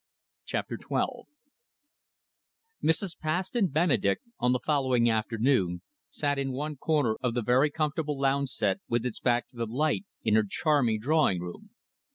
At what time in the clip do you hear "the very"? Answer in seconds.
7.35-7.69